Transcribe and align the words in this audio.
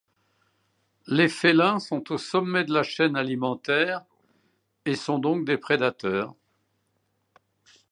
Les 1.05 1.29
félins 1.29 1.77
sont 1.77 2.11
au 2.11 2.17
sommet 2.17 2.63
de 2.63 2.73
la 2.73 2.81
chaîne 2.81 3.15
alimentaire 3.15 4.03
et 4.85 4.95
sont 4.95 5.19
donc 5.19 5.45
des 5.45 5.57
prédateurs. 5.59 6.33